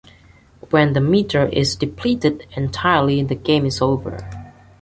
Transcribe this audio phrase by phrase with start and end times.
[0.71, 4.17] When the meter is depleted entirely the game is over.